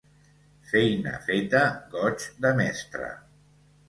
Feina 0.69 1.11
feta, 1.27 1.61
goig 1.97 2.25
de 2.47 2.55
mestre. 2.61 3.11